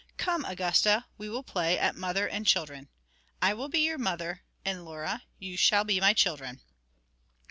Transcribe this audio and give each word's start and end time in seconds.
'Come, 0.17 0.45
Augusta, 0.45 1.05
we 1.19 1.29
will 1.29 1.43
play 1.43 1.77
at 1.77 1.95
mother 1.95 2.27
and 2.27 2.47
children. 2.47 2.89
I 3.39 3.53
will 3.53 3.69
be 3.69 3.81
your 3.81 3.99
mother, 3.99 4.41
and 4.65 4.83
Laura 4.83 5.11
and 5.11 5.21
you 5.37 5.55
shall 5.57 5.83
be 5.83 5.99
my 5.99 6.15
children.' 6.15 6.59